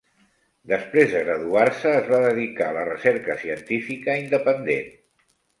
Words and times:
Després 0.71 1.11
de 1.15 1.19
graduar-se, 1.27 1.93
es 2.01 2.09
va 2.13 2.21
dedicar 2.25 2.71
a 2.71 2.77
la 2.79 2.87
recerca 2.89 3.39
científica 3.45 4.17
independent. 4.27 4.93